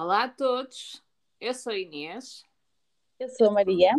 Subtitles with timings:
[0.00, 1.02] Olá a todos,
[1.40, 2.44] eu sou a Inês
[3.18, 3.90] Eu sou a Maria.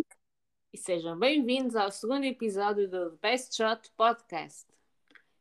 [0.72, 4.66] e sejam bem-vindos ao segundo episódio do The Best Shot Podcast.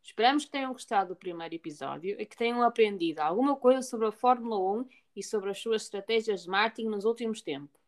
[0.03, 4.11] Esperamos que tenham gostado do primeiro episódio e que tenham aprendido alguma coisa sobre a
[4.11, 7.79] Fórmula 1 e sobre as suas estratégias de marketing nos últimos tempos.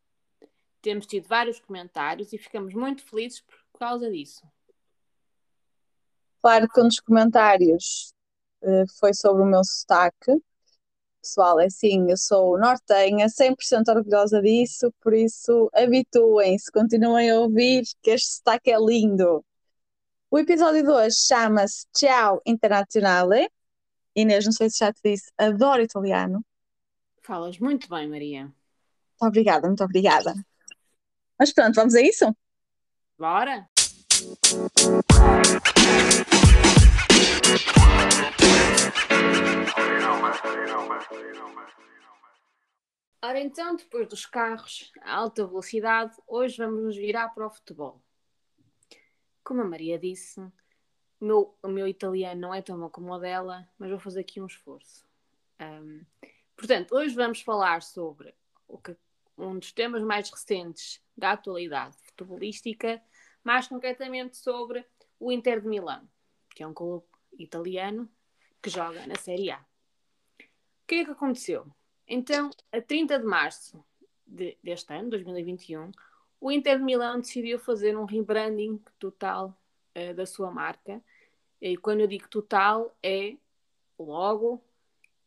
[0.82, 4.48] Temos tido vários comentários e ficamos muito felizes por causa disso.
[6.42, 8.14] Claro que um dos comentários
[8.62, 10.42] eh, foi sobre o meu sotaque.
[11.22, 17.84] Pessoal, é assim, eu sou nortenha, 100% orgulhosa disso, por isso habituem-se, continuem a ouvir,
[18.02, 19.46] que este sotaque é lindo.
[20.32, 23.48] O episódio de hoje chama-se Ciao Internazionale.
[24.16, 26.44] Inês, não sei se já te disse, adoro italiano.
[27.22, 28.46] Falas muito bem, Maria.
[28.46, 28.56] Muito
[29.22, 30.34] obrigada, muito obrigada.
[31.38, 32.36] Mas pronto, vamos a isso?
[33.16, 33.70] Bora?
[43.24, 48.02] Ora então, depois dos carros a alta velocidade, hoje vamos nos virar para o futebol.
[49.44, 50.52] Como a Maria disse, o
[51.26, 54.42] meu, o meu italiano não é tão bom como o dela, mas vou fazer aqui
[54.42, 55.06] um esforço.
[55.60, 56.02] Ahm,
[56.56, 58.34] portanto, hoje vamos falar sobre
[58.84, 58.98] que-
[59.38, 63.02] um dos temas mais recentes da atualidade futebolística,
[63.44, 64.86] mais concretamente sobre
[65.20, 66.08] o Inter de Milão,
[66.56, 68.10] que é um clube italiano
[68.62, 69.71] que joga na Série A.
[70.92, 71.66] O que é que aconteceu?
[72.06, 73.82] Então, a 30 de março
[74.28, 75.90] de- deste ano, 2021,
[76.38, 79.58] o Inter de Milão decidiu fazer um rebranding total
[79.96, 81.02] eh, da sua marca.
[81.62, 83.38] E quando eu digo total, é
[83.98, 84.62] logo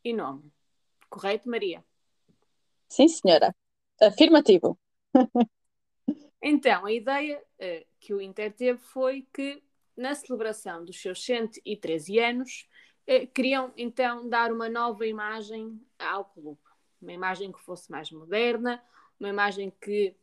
[0.05, 0.53] e nome.
[1.09, 1.83] Correto, Maria?
[2.87, 3.57] Sim, senhora.
[4.03, 4.79] Afirmativo.
[6.43, 9.63] Então, a ideia eh, que o Inter teve foi que,
[9.97, 12.69] na celebração dos seus 113 anos,
[13.35, 16.61] queriam então dar uma nova imagem ao clube.
[17.01, 18.83] Uma imagem que fosse mais moderna,
[19.21, 20.17] uma imagem que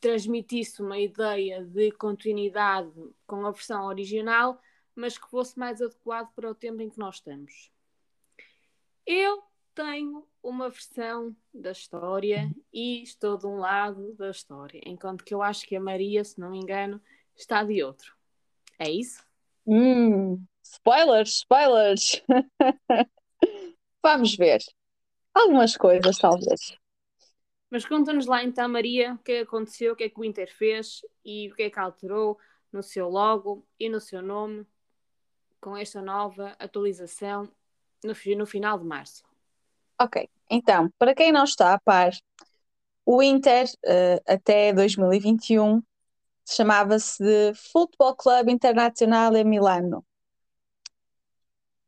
[0.00, 2.92] transmitisse uma ideia de continuidade
[3.26, 4.60] com a versão original,
[4.94, 7.72] mas que fosse mais adequado para o tempo em que nós estamos.
[9.04, 9.42] Eu
[9.74, 15.42] tenho uma versão da história e estou de um lado da história, enquanto que eu
[15.42, 17.00] acho que a Maria, se não me engano,
[17.36, 18.16] está de outro.
[18.78, 19.27] É isso?
[19.70, 22.22] Hum, spoilers, spoilers.
[24.02, 24.60] Vamos ver.
[25.34, 26.74] Algumas coisas, talvez.
[27.70, 30.24] Mas conta-nos lá então, Maria, o que é que aconteceu, o que é que o
[30.24, 32.38] Inter fez e o que é que alterou
[32.72, 34.66] no seu logo e no seu nome
[35.60, 37.52] com esta nova atualização
[38.02, 39.22] no, no final de março.
[40.00, 42.12] Ok, então, para quem não está a par,
[43.04, 45.82] o Inter, eh, até 2021,
[46.54, 50.04] chamava-se de Football Club Internazionale Milano.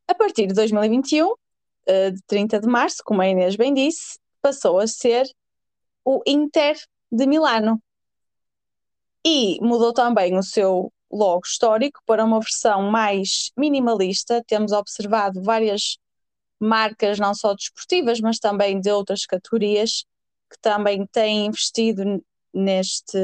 [0.07, 1.35] A partir de 2021,
[1.87, 5.27] eh, de 30 de março, como a Inês bem disse, passou a ser
[6.05, 6.77] o Inter
[7.11, 7.83] de Milano.
[9.25, 14.43] E mudou também o seu logo histórico para uma versão mais minimalista.
[14.47, 15.99] Temos observado várias
[16.59, 20.05] marcas, não só desportivas, mas também de outras categorias,
[20.51, 22.23] que também têm investido
[22.53, 23.19] neste,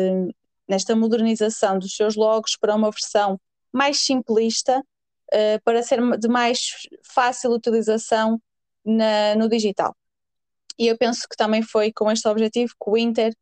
[0.69, 3.41] nesta modernização dos seus logos para uma versão
[3.73, 4.83] mais simplista,
[5.33, 6.61] eh, para ser de mais
[7.05, 8.41] fácil utilização
[8.85, 9.95] na- no digital.
[10.79, 13.35] E eu penso que também foi com este objetivo que o Inter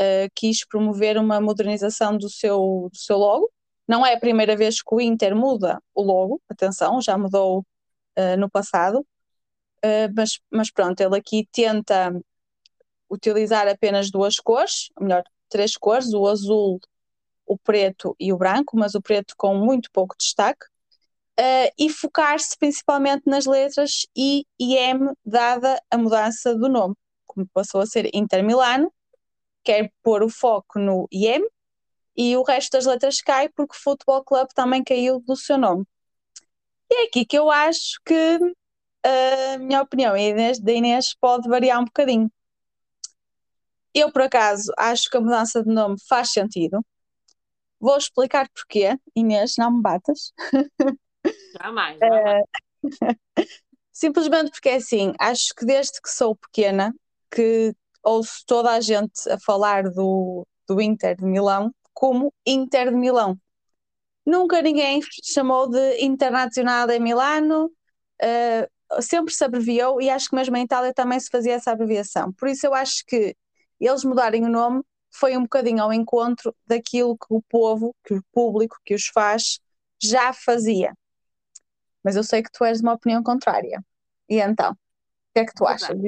[0.00, 3.50] eh, quis promover uma modernização do seu, do seu logo.
[3.86, 7.64] Não é a primeira vez que o Inter muda o logo, atenção, já mudou
[8.16, 9.06] eh, no passado,
[9.84, 12.12] Uh, mas, mas pronto, ele aqui tenta
[13.10, 16.80] utilizar apenas duas cores, melhor, três cores, o azul,
[17.46, 20.64] o preto e o branco, mas o preto com muito pouco destaque,
[21.38, 26.94] uh, e focar-se principalmente nas letras I e M, dada a mudança do nome,
[27.26, 28.90] como passou a ser Inter Milano,
[29.62, 31.46] quer pôr o foco no IM,
[32.16, 35.84] e o resto das letras cai porque o Futebol Club também caiu do seu nome.
[36.90, 38.38] E é aqui que eu acho que
[39.04, 42.30] a minha opinião e da Inês pode variar um bocadinho.
[43.94, 46.84] Eu, por acaso, acho que a mudança de nome faz sentido.
[47.80, 48.96] Vou explicar porquê.
[49.14, 50.32] Inês, não me batas.
[51.60, 52.44] Jamais, jamais.
[53.92, 56.92] Simplesmente porque é assim, acho que desde que sou pequena,
[57.30, 62.96] que ouço toda a gente a falar do, do Inter de Milão como Inter de
[62.96, 63.38] Milão.
[64.24, 67.70] Nunca ninguém chamou de Internacional de Milano,
[68.20, 68.68] eh,
[69.00, 72.32] sempre se abreviou e acho que mesmo em Itália também se fazia essa abreviação.
[72.32, 73.36] Por isso eu acho que
[73.86, 78.24] eles mudarem o nome foi um bocadinho ao encontro daquilo que o povo, que o
[78.32, 79.60] público que os faz
[80.02, 80.94] já fazia.
[82.02, 83.84] Mas eu sei que tu és de uma opinião contrária.
[84.28, 84.76] E então, o
[85.34, 85.94] que é que tu Verdade.
[85.94, 85.98] achas?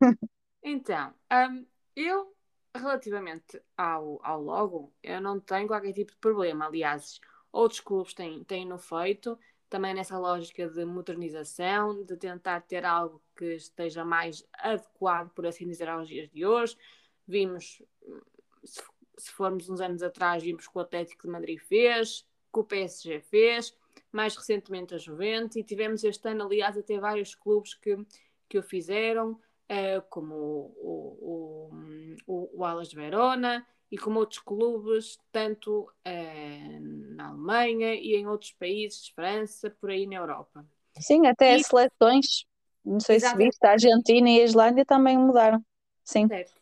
[0.62, 1.64] Então, um,
[1.94, 2.34] eu,
[2.74, 6.66] relativamente ao, ao logo, eu não tenho qualquer tipo de problema.
[6.66, 7.20] Aliás,
[7.52, 9.38] outros clubes têm, têm no feito,
[9.68, 15.66] também nessa lógica de modernização, de tentar ter algo que esteja mais adequado, por assim
[15.66, 16.76] dizer, aos dias de hoje.
[17.26, 17.82] Vimos,
[18.64, 18.82] se,
[19.18, 23.20] se formos uns anos atrás, vimos que o Atlético de Madrid fez, que o PSG
[23.20, 23.76] fez,
[24.12, 27.96] mais recentemente a Juventus, e tivemos este ano, aliás, até vários clubes que,
[28.48, 31.70] que o fizeram, uh, como o, o,
[32.26, 38.26] o, o Alas de Verona, e como outros clubes, tanto uh, na Alemanha e em
[38.26, 40.64] outros países, França, por aí na Europa.
[40.98, 41.60] Sim, até e...
[41.60, 42.46] as seleções,
[42.84, 43.42] não sei Exatamente.
[43.42, 45.64] se viste, a Argentina e a Islândia também mudaram.
[46.04, 46.28] Sim.
[46.28, 46.52] Certo.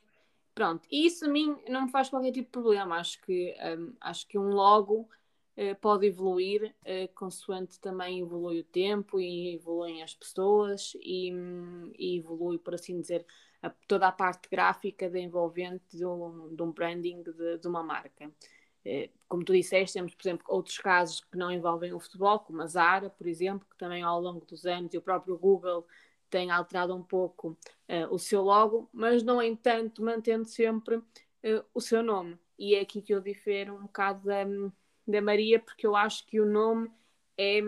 [0.54, 2.96] Pronto, e isso a mim não me faz qualquer tipo de problema.
[2.96, 5.08] Acho que, um, acho que um logo
[5.56, 11.90] uh, pode evoluir uh, consoante também evolui o tempo e evoluem as pessoas e, um,
[11.98, 13.26] e evolui, por assim dizer,
[13.60, 17.82] a, toda a parte gráfica de envolvente de um, de um branding de, de, uma
[17.82, 18.30] marca.
[18.84, 22.62] Eh, como tu disseste, temos, por exemplo, outros casos que não envolvem o futebol, como
[22.62, 25.86] a Zara, por exemplo, que também ao longo dos anos e o próprio Google
[26.30, 27.50] tem alterado um pouco
[27.88, 32.38] uh, o seu logo, mas, no entanto, mantendo sempre uh, o seu nome.
[32.58, 34.44] E é aqui que eu difero um bocado da,
[35.06, 36.90] da Maria, porque eu acho que o nome
[37.38, 37.60] é,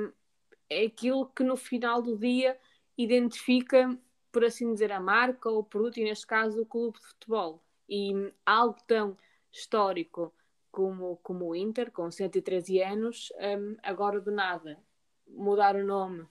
[0.69, 2.59] é aquilo que no final do dia
[2.97, 3.99] identifica
[4.37, 7.65] por assim dizer, a marca ou o produto, e neste caso o clube de futebol.
[7.89, 8.13] E
[8.45, 9.17] algo tão
[9.51, 10.31] histórico
[10.77, 14.79] como, como o Inter, com 113 anos, um, agora do nada
[15.27, 16.27] mudar o nome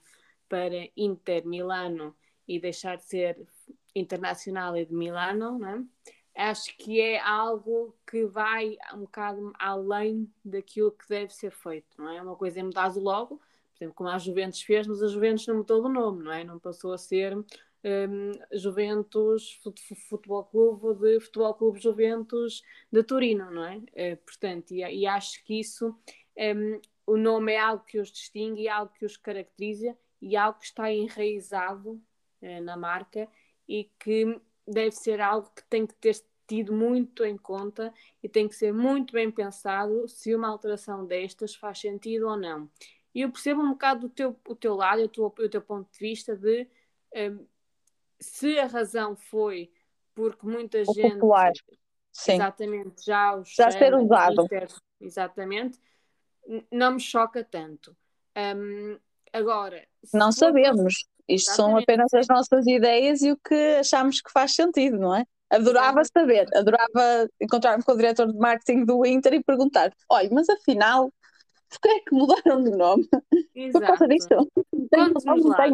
[0.48, 2.14] para Inter Milano
[2.46, 3.44] e deixar de ser
[3.92, 5.84] Internacional de Milano, né?
[6.32, 12.08] acho que é algo que vai um bocado além daquilo que deve ser feito, não
[12.08, 12.22] é?
[12.22, 15.44] Uma coisa é mudar o logo, por exemplo, como a Juventus fez, mas a Juventus
[15.48, 16.44] não mudou o nome, não é?
[16.44, 17.36] Não passou a ser
[17.86, 19.60] um, Juventus
[20.08, 23.76] Futebol Clube de Futebol Clube Juventus de Turino, não é?
[23.76, 25.94] Uh, portanto, e, e, acho que isso,
[26.36, 30.38] um, o nome é algo que os distingue, é algo que os caracteriza e é
[30.38, 32.02] algo que está enraizado
[32.42, 33.28] uh, na marca
[33.68, 36.16] e que deve ser algo que tem que ter
[36.48, 37.92] tido muito em conta
[38.22, 42.68] e tem que ser muito bem pensado se uma alteração destas faz sentido ou não.
[43.14, 45.90] E eu percebo um bocado o teu, o teu lado, o teu, o teu ponto
[45.90, 46.68] de vista de
[47.14, 47.46] um,
[48.20, 49.70] se a razão foi
[50.14, 51.52] porque muita o gente popular.
[52.12, 52.34] Sim.
[52.34, 54.46] exatamente já os já ser usado
[55.00, 55.78] exatamente
[56.72, 57.94] não me choca tanto
[58.36, 58.98] um,
[59.32, 60.94] agora não sabemos
[61.28, 61.56] isto exatamente.
[61.56, 66.02] são apenas as nossas ideias e o que achamos que faz sentido não é adorava
[66.04, 71.12] saber adorava encontrar-me com o diretor de marketing do Inter e perguntar olha mas afinal
[71.68, 73.06] porquê é que mudaram de nome
[73.54, 73.72] Exato.
[73.80, 74.48] por causa disto
[74.90, 75.66] Conte-nos lá.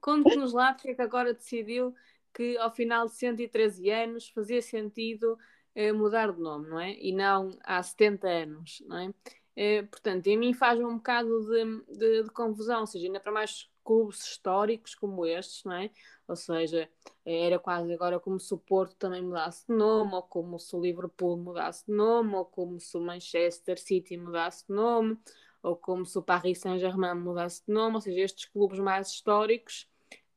[0.00, 1.94] Conte-nos lá porque é que agora decidiu
[2.32, 5.38] que ao final de 113 anos fazia sentido
[5.74, 6.92] eh, mudar de nome, não é?
[6.98, 9.14] E não há 70 anos, não é?
[9.56, 13.32] Eh, portanto, em mim faz um bocado de, de, de, confusão, ou seja, ainda para
[13.32, 15.90] mais clubes históricos como estes, não é?
[16.28, 16.90] Ou seja,
[17.24, 20.80] era quase agora como se o Porto também mudasse de nome, ou como se o
[20.80, 25.18] Liverpool mudasse de nome, ou como se o Manchester City mudasse de nome
[25.62, 29.88] ou como se o Paris Saint-Germain mudasse de nome, ou seja, estes clubes mais históricos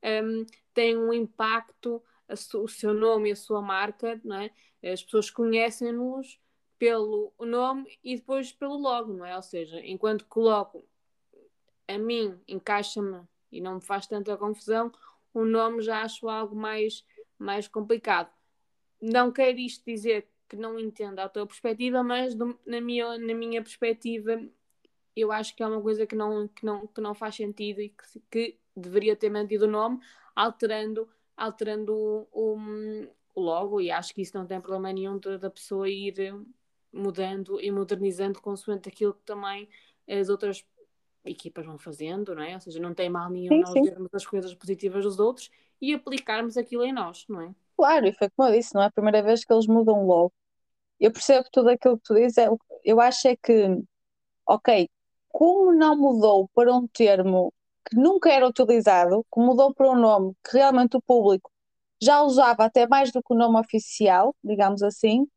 [0.03, 2.01] um, têm um impacto,
[2.55, 4.51] o seu nome e a sua marca, não é?
[4.83, 6.39] as pessoas conhecem-nos
[6.77, 9.35] pelo nome e depois pelo logo, não é?
[9.35, 10.87] Ou seja, enquanto coloco
[11.87, 14.91] a mim, encaixa-me e não me faz tanta confusão,
[15.33, 17.05] o nome já acho algo mais,
[17.37, 18.31] mais complicado.
[19.01, 23.33] Não quero isto dizer que não entenda a tua perspectiva, mas do, na, minha, na
[23.33, 24.41] minha perspectiva
[25.15, 27.89] eu acho que é uma coisa que não, que não, que não faz sentido e
[27.89, 29.99] que, que deveria ter mantido o nome,
[30.35, 32.57] alterando, alterando o,
[33.35, 36.13] o logo, e acho que isso não tem problema nenhum da pessoa ir
[36.91, 39.69] mudando e modernizando consoante aquilo que também
[40.07, 40.65] as outras
[41.23, 42.55] equipas vão fazendo, não é?
[42.55, 43.81] Ou seja, não tem mal nenhum sim, nós sim.
[43.83, 45.49] vermos as coisas positivas dos outros
[45.81, 47.53] e aplicarmos aquilo em nós, não é?
[47.77, 50.33] Claro, e foi como eu disse, não é a primeira vez que eles mudam logo.
[50.99, 52.49] Eu percebo tudo aquilo que tu dizes, é
[52.83, 53.81] eu acho é que,
[54.45, 54.89] ok,
[55.29, 57.53] como não mudou para um termo
[57.89, 61.51] que nunca era utilizado, que mudou para um nome que realmente o público
[62.01, 65.27] já usava até mais do que o nome oficial, digamos assim,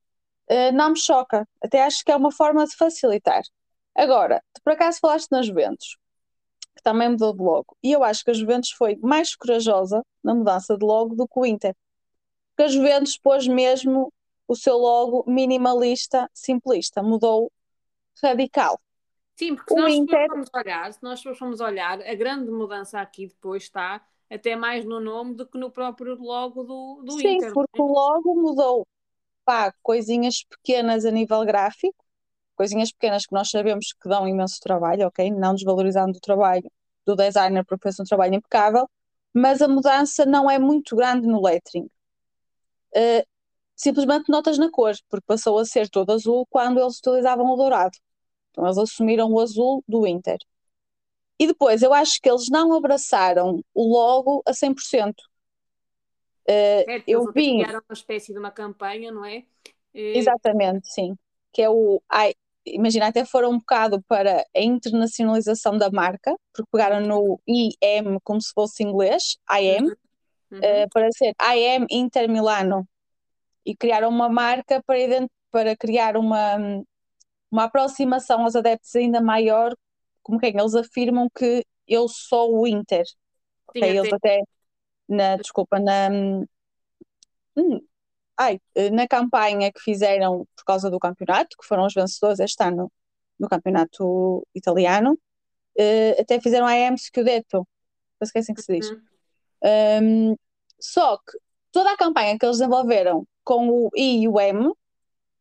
[0.49, 1.49] eh, não me choca.
[1.63, 3.43] Até acho que é uma forma de facilitar.
[3.97, 5.97] Agora, tu por acaso falaste nas Juventus,
[6.77, 10.35] que também mudou de logo, e eu acho que a Juventus foi mais corajosa na
[10.35, 11.75] mudança de logo do que o Inter.
[12.51, 14.13] Porque a Juventus pôs mesmo
[14.49, 17.51] o seu logo minimalista, simplista, mudou
[18.23, 18.81] radical.
[19.43, 20.27] Sim, porque se nós Inter...
[20.29, 25.01] formos olhar, se nós formos olhar, a grande mudança aqui depois está até mais no
[25.01, 27.51] nome do que no próprio logo do, do Sim, Inter.
[27.51, 27.53] é?
[27.53, 28.87] porque o logo mudou
[29.45, 32.05] pá, coisinhas pequenas a nível gráfico,
[32.55, 35.31] coisinhas pequenas que nós sabemos que dão imenso trabalho, ok?
[35.31, 36.71] Não desvalorizando o trabalho
[37.05, 38.89] do designer porque fez um trabalho impecável,
[39.35, 41.89] mas a mudança não é muito grande no lettering.
[42.95, 43.27] Uh,
[43.75, 47.99] simplesmente notas na cor, porque passou a ser todo azul quando eles utilizavam o dourado.
[48.53, 50.39] Então eles assumiram o azul do Inter.
[51.39, 55.13] E depois, eu acho que eles não abraçaram o logo a 100%.
[55.13, 59.45] Uh, É, eu eles vi, criaram uma espécie de uma campanha, não é?
[59.95, 61.17] Eh, exatamente, sim,
[61.53, 66.69] que é o, ai, imagina, até foram um bocado para a internacionalização da marca, porque
[66.71, 70.59] pegaram no IM como se fosse inglês, IM, uhum.
[70.59, 72.87] uh, para ser IM Inter Milano,
[73.65, 76.57] e criaram uma marca para, para criar uma,
[77.53, 79.77] uma aproximação aos adeptos ainda maior,
[80.23, 83.05] como quem eles afirmam que eu sou o Inter.
[83.07, 83.15] Sim,
[83.69, 84.43] Ok, Eles até-
[85.09, 86.09] na, desculpa, na,
[87.57, 87.81] hum,
[88.37, 88.59] ai,
[88.93, 92.91] na campanha que fizeram por causa do campeonato, que foram os vencedores este ano
[93.39, 95.19] no campeonato italiano,
[95.77, 97.67] eh, até fizeram a AM Scudetto,
[98.19, 98.91] parece que é assim que se diz.
[98.91, 99.03] Uhum.
[99.65, 100.37] Um,
[100.81, 101.39] só que
[101.71, 104.73] toda a campanha que eles desenvolveram com o I e o M,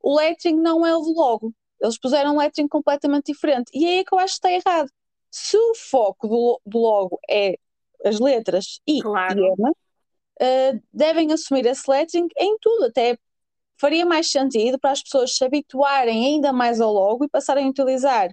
[0.01, 1.53] o lettering não é o do logo.
[1.81, 3.71] Eles puseram um lettering completamente diferente.
[3.73, 4.89] E aí é que eu acho que está errado.
[5.29, 7.57] Se o foco do, do logo é
[8.05, 9.39] as letras I Claro.
[9.39, 12.85] e M, uh, devem assumir esse lettering em tudo.
[12.85, 13.17] Até
[13.77, 17.69] faria mais sentido para as pessoas se habituarem ainda mais ao logo e passarem a
[17.69, 18.29] utilizar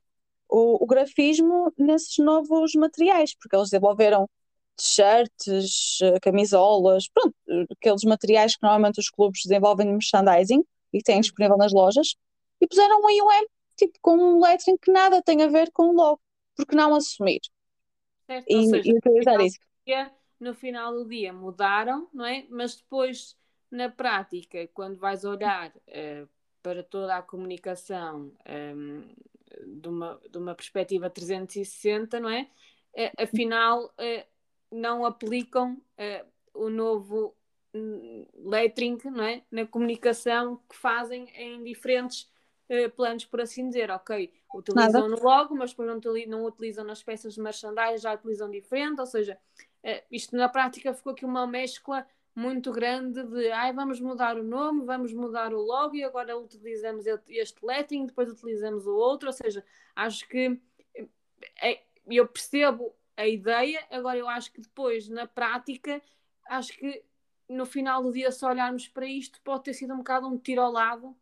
[0.49, 4.29] o, o grafismo nesses novos materiais, porque eles desenvolveram
[4.77, 10.63] t-shirts, eh, camisolas, pronto, eh, aqueles materiais que normalmente os clubes desenvolvem de merchandising
[10.93, 12.15] e que têm disponível nas lojas,
[12.61, 13.47] e puseram um IUM,
[13.77, 16.21] tipo, com um lettering que nada tem a ver com o logo,
[16.57, 17.41] porque não assumir
[18.27, 18.49] Certo?
[18.49, 19.59] e, Ou seja, e no utilizar final isso.
[19.59, 22.47] do dia- no final do dia mudaram, não é?
[22.51, 23.37] Mas depois,
[23.71, 26.27] na prática, quando vais olhar eh,
[26.63, 29.03] para toda a comunicação ehm,
[29.67, 32.49] de, uma, de uma perspectiva 360, não é?
[32.95, 34.27] Eh, afinal, eh,
[34.71, 35.81] não aplicam
[36.55, 37.37] o novo
[37.75, 39.43] hum, lettering, não é?
[39.51, 42.31] Na comunicação que fazem em diferentes
[42.69, 47.03] eh, planos, por assim dizer, ok, utilizam no logo, mas depois não, não utilizam nas
[47.03, 49.39] peças de merchandising, já utilizam diferente, ou seja,
[49.83, 54.45] eh, isto na prática ficou aqui uma mescla muito grande de ai, vamos mudar o
[54.45, 59.33] nome, vamos mudar o logo e agora utilizamos este lettering, depois utilizamos o outro, ou
[59.33, 59.65] seja,
[59.97, 60.61] acho que
[61.61, 66.01] é- eu percebo a ideia, agora eu acho que depois, na prática,
[66.47, 67.03] acho que
[67.49, 70.61] no final do dia, se olharmos para isto, pode ter sido um bocado um tiro
[70.61, 71.17] ao lado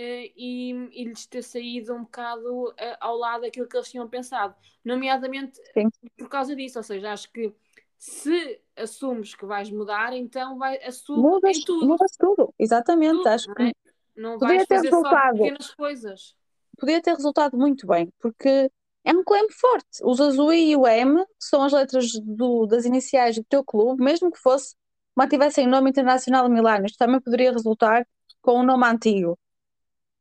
[0.00, 4.54] e, e lhes ter saído um bocado eh, ao lado daquilo que eles tinham pensado,
[4.84, 5.88] nomeadamente Sim.
[6.16, 7.52] por causa disso, ou seja, acho que
[7.96, 13.16] se assumes que vais mudar, então vai, assume Mudas, tudo, mudas tudo, exatamente.
[13.16, 13.72] tudo, Acho que é?
[14.16, 15.36] Não Podia vais ter resultado.
[15.38, 16.36] pequenas coisas.
[16.78, 18.70] podia ter resultado muito bem, porque
[19.04, 20.04] é um claim forte.
[20.04, 23.64] Usas o I e o M, que são as letras do- das iniciais do teu
[23.64, 24.76] clube, mesmo que fosse,
[25.16, 28.06] mantivessem nome Internacional Milano, isto também poderia resultar
[28.40, 29.36] com o nome antigo.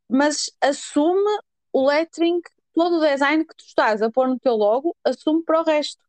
[0.10, 1.40] Mas assume
[1.74, 2.42] o lettering,
[2.74, 6.02] todo o design que tu estás a pôr no teu logo, assume para o resto.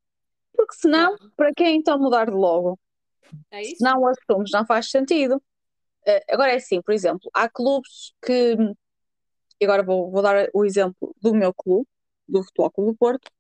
[0.55, 2.79] Porque senão, para que então mudar de logo?
[3.51, 3.77] É isso?
[3.77, 5.43] Se não o assumes, não faz sentido.
[6.07, 8.57] Eh, agora é assim, por exemplo, há clubes que,
[9.61, 11.87] e agora vou, vou dar o exemplo do meu clube,
[12.29, 13.31] do Futebol Clube do Porto,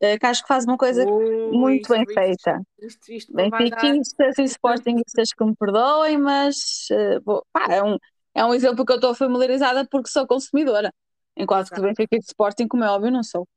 [0.00, 2.62] eh, que acho que faz uma coisa Ui, muito bem isto- feita.
[2.78, 3.60] Isto, isto vai dar.
[3.60, 7.96] Benfiquistas e sportinguistas que me perdoem, mas eh, vou- pá, é, um,
[8.34, 10.92] é um exemplo que eu estou familiarizada porque sou consumidora.
[11.36, 11.88] Enquanto que Exato.
[11.88, 13.48] Benfica e de Sporting, como é óbvio, não sou.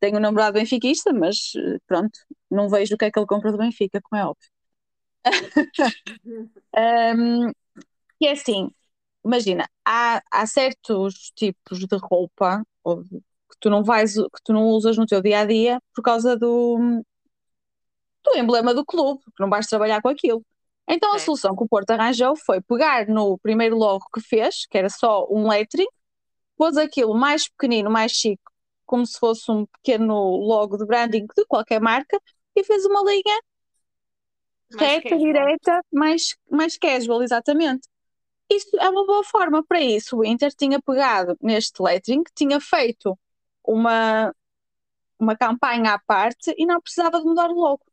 [0.00, 2.18] Tenho um namorado benfiquista, mas eh, pronto,
[2.50, 4.50] não vejo o que é que ele compra do Benfica, como é óbvio.
[6.74, 7.50] Um,
[8.20, 8.70] e é assim,
[9.24, 14.64] imagina, há, há certos tipos de roupa ou que tu não vais, que tu não
[14.68, 17.04] usas no teu dia a dia por causa do,
[18.24, 20.44] do emblema do clube, que não vais trabalhar com aquilo.
[20.88, 24.76] Então a solução que o Porto arranjou foi pegar no primeiro logo que fez, que
[24.76, 25.86] era só um lettering,
[26.56, 28.42] pôs aquilo mais pequenino, mais chique,
[28.86, 32.20] como se fosse um pequeno logo de branding de qualquer marca,
[32.56, 33.40] e fez uma linha
[34.70, 35.18] Mais reta, casual.
[35.18, 37.88] direta, mais, mais casual, exatamente.
[38.50, 40.18] Isso é uma boa forma para isso.
[40.18, 43.18] O Inter tinha pegado neste lettering, tinha feito
[43.64, 44.34] uma,
[45.18, 47.84] uma campanha à parte e não precisava de mudar o logo.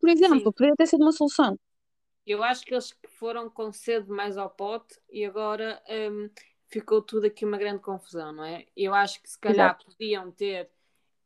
[0.00, 0.52] Por exemplo, Sim.
[0.52, 1.58] poderia ter sido uma solução.
[2.26, 6.28] Eu acho que eles foram com cedo mais ao pote e agora hum,
[6.68, 8.66] ficou tudo aqui uma grande confusão, não é?
[8.76, 10.68] Eu acho que se calhar podiam ter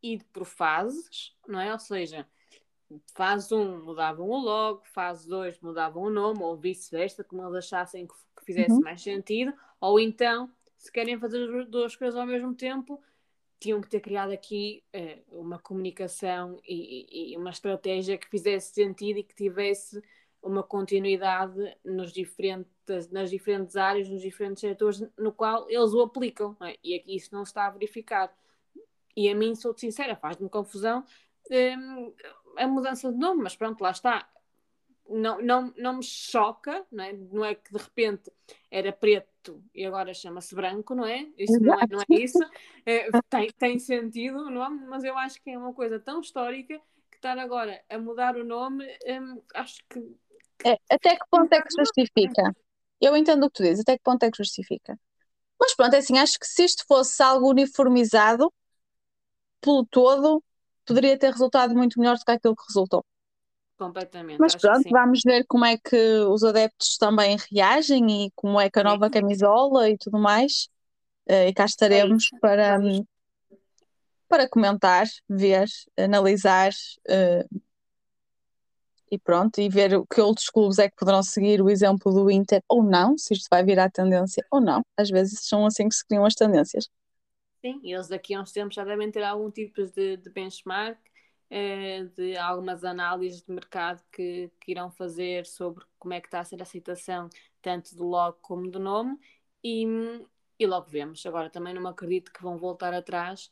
[0.03, 1.73] ido por fases, não é?
[1.73, 2.27] Ou seja,
[3.15, 7.57] fase 1 um, mudavam o logo, fase 2 mudavam o nome, ou vice-versa, como eles
[7.57, 8.81] achassem que, que fizesse uhum.
[8.81, 13.03] mais sentido, ou então, se querem fazer as duas coisas ao mesmo tempo,
[13.59, 19.19] tinham que ter criado aqui uh, uma comunicação e, e, uma estratégia que fizesse sentido
[19.19, 20.03] e que tivesse
[20.43, 26.57] uma continuidade nos diferentes, nas diferentes áreas, nos diferentes setores no qual eles o aplicam.
[26.63, 26.77] É?
[26.83, 28.35] E aqui isso não está a verificar.
[29.17, 31.05] E a mim, sou sincera, faz-me confusão
[31.51, 32.13] um,
[32.57, 34.29] a mudança de nome, mas pronto, lá está.
[35.09, 37.13] Não, não, não me choca, não é?
[37.13, 38.31] não é que de repente
[38.71, 41.27] era preto e agora chama-se branco, não é?
[41.37, 42.39] Isso não é, não é isso.
[42.87, 46.81] É, tem, tem sentido o nome, mas eu acho que é uma coisa tão histórica
[47.11, 50.01] que estar agora a mudar o nome, um, acho que.
[50.65, 52.55] É, até que ponto é que justifica?
[53.01, 54.99] Eu entendo o que tu dizes, até que ponto é que justifica?
[55.59, 58.53] Mas pronto, é assim, acho que se isto fosse algo uniformizado
[59.61, 60.43] pelo todo,
[60.87, 63.05] poderia ter resultado muito melhor do que aquilo que resultou.
[63.77, 64.39] Completamente.
[64.39, 65.97] Mas pronto, vamos ver como é que
[66.29, 70.69] os adeptos também reagem e como é que a nova camisola e tudo mais.
[71.29, 72.79] Uh, e cá estaremos é para,
[74.29, 76.71] para comentar, ver, analisar
[77.09, 77.61] uh,
[79.11, 82.63] e pronto, e ver que outros clubes é que poderão seguir o exemplo do Inter
[82.69, 84.83] ou não, se isto vai virar tendência ou não.
[84.97, 86.89] Às vezes são assim que se criam as tendências.
[87.65, 90.99] Sim, eles daqui a uns tempos já devem ter algum tipo de, de benchmark,
[91.51, 96.41] eh, de algumas análises de mercado que, que irão fazer sobre como é que está
[96.41, 97.29] a ser a aceitação
[97.61, 99.19] tanto do logo como do nome
[99.63, 99.85] e,
[100.59, 101.25] e logo vemos.
[101.27, 103.51] Agora também não acredito que vão voltar atrás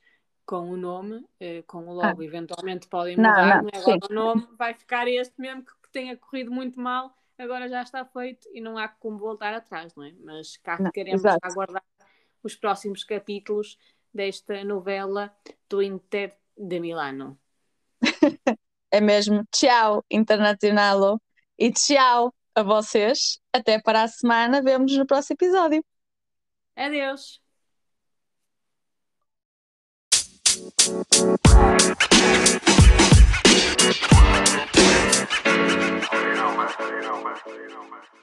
[0.48, 2.24] com o nome, eh, com o logo, ah.
[2.24, 3.78] eventualmente podem mudar, não, não, é?
[3.78, 7.82] agora o nome vai ficar este mesmo que, que tenha corrido muito mal, agora já
[7.82, 10.14] está feito e não há como voltar atrás, não é?
[10.24, 11.38] Mas cá não, queremos exato.
[11.42, 11.84] aguardar
[12.42, 13.76] os próximos capítulos
[14.12, 15.36] desta novela
[15.68, 17.38] do Inter de Milano.
[18.90, 19.44] é mesmo.
[19.52, 21.20] Tchau, Internacional.
[21.58, 23.38] E tchau a vocês.
[23.52, 24.62] Até para a semana.
[24.62, 25.84] Vemos no próximo episódio.
[26.74, 27.38] Adeus.
[30.68, 30.84] You
[36.34, 38.00] know, man.
[38.12, 38.17] You.